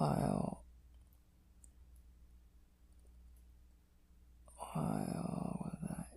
[0.00, 0.58] おはよ
[4.48, 4.50] う。
[4.58, 6.16] おはようございます。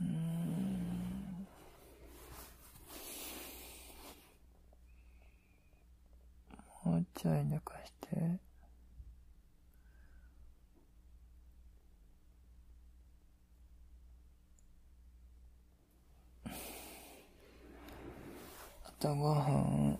[0.00, 0.08] うん。
[6.90, 8.51] もうちょい寝かして。
[19.02, 19.98] あと5分。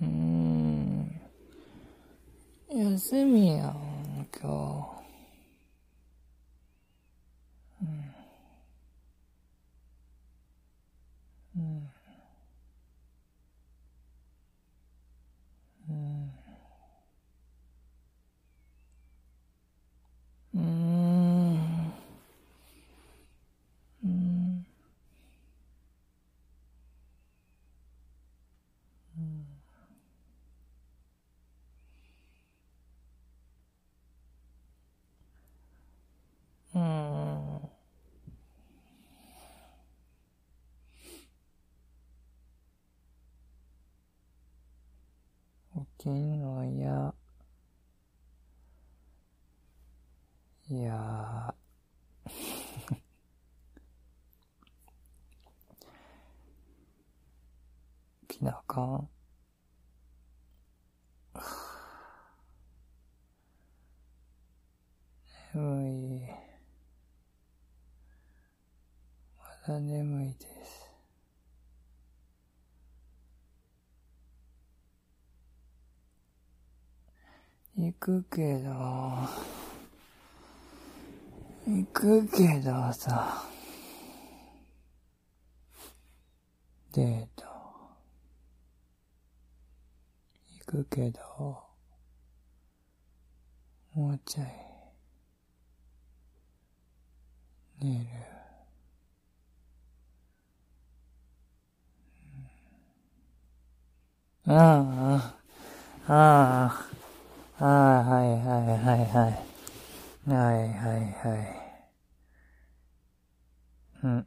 [0.00, 1.20] うん。
[2.68, 4.95] 休みやん、今日。
[46.06, 47.12] 起きんの嫌。
[50.68, 51.54] いや。
[58.28, 59.08] きなあかん。
[65.54, 66.20] 眠い。
[69.38, 70.55] まだ眠いで
[77.78, 78.70] 行くけど、
[81.66, 83.44] 行くけどさ、
[86.94, 87.44] デート、
[90.58, 91.20] 行くけど、
[93.94, 94.46] もうちょい、
[97.84, 98.06] 寝る。
[104.48, 105.34] あ
[106.06, 106.95] あ、ああ、
[107.58, 110.30] ああ、はいはいはいはい。
[110.30, 111.66] はいはいはい。
[114.02, 114.26] うん。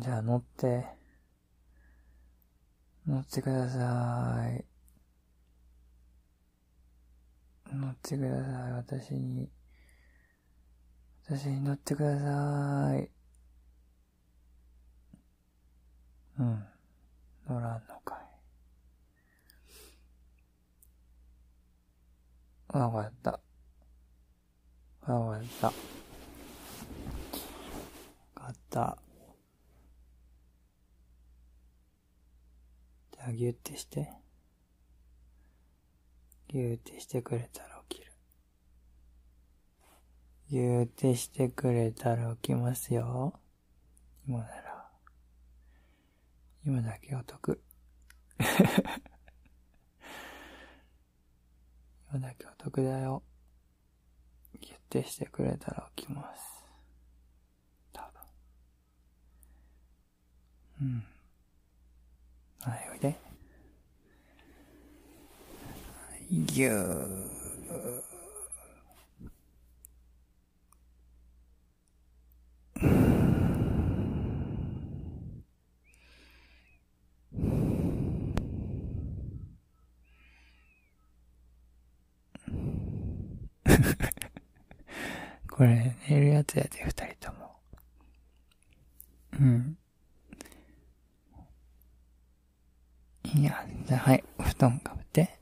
[0.00, 0.86] じゃあ乗って。
[3.06, 4.64] 乗ってください。
[7.72, 8.72] 乗ってください。
[8.72, 9.48] 私に。
[11.26, 13.08] 私に乗ってください。
[16.40, 16.64] うん。
[17.48, 18.34] 乗らんのかい。
[22.76, 23.40] あわかった。
[25.02, 25.66] あわかった。
[25.68, 25.72] わ
[28.34, 28.98] かった。
[33.12, 34.10] じゃあギュってして。
[36.48, 38.12] ギュってしてくれたら起きる。
[40.50, 43.38] ギュってしてくれたら起きますよ。
[44.26, 44.88] 今なら。
[46.66, 47.62] 今だけお得。
[52.14, 53.24] 今だけお得だよ。
[54.60, 56.64] 決定してくれたら起きます。
[57.92, 58.08] 多
[60.78, 60.82] 分。
[60.82, 61.04] うん。
[62.60, 63.16] はい、おいで。
[66.30, 67.23] ぎゅー。
[85.50, 87.56] これ、寝るやつやで、二人とも。
[89.32, 89.78] うん。
[93.34, 95.38] いや、じゃ、はい、布団かぶって。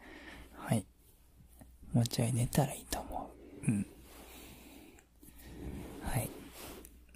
[0.56, 0.86] はい。
[1.92, 3.30] もうちょい寝たらいいと思
[3.66, 3.70] う。
[3.70, 3.86] うん。
[6.02, 6.30] はい。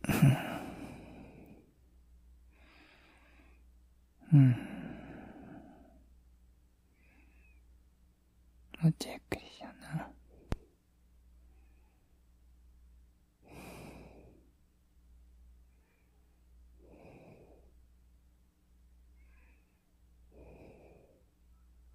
[4.32, 4.50] うん。
[8.82, 9.45] もうちょいゆっくり